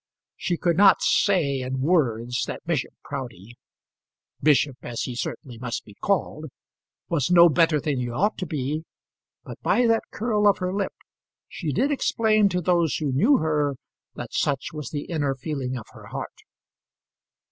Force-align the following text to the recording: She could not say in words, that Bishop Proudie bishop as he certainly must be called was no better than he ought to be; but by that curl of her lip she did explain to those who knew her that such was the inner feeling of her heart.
She 0.35 0.57
could 0.57 0.77
not 0.77 1.03
say 1.03 1.59
in 1.59 1.81
words, 1.81 2.45
that 2.45 2.65
Bishop 2.65 2.95
Proudie 3.03 3.55
bishop 4.41 4.77
as 4.81 5.03
he 5.03 5.13
certainly 5.15 5.59
must 5.59 5.85
be 5.85 5.93
called 6.01 6.45
was 7.07 7.29
no 7.29 7.49
better 7.49 7.79
than 7.79 7.99
he 7.99 8.09
ought 8.09 8.35
to 8.39 8.47
be; 8.47 8.83
but 9.43 9.61
by 9.61 9.85
that 9.85 10.05
curl 10.11 10.47
of 10.47 10.57
her 10.57 10.73
lip 10.73 10.93
she 11.47 11.71
did 11.71 11.91
explain 11.91 12.49
to 12.49 12.61
those 12.61 12.95
who 12.95 13.11
knew 13.11 13.37
her 13.37 13.75
that 14.15 14.33
such 14.33 14.73
was 14.73 14.89
the 14.89 15.03
inner 15.05 15.35
feeling 15.35 15.77
of 15.77 15.85
her 15.91 16.07
heart. 16.07 16.33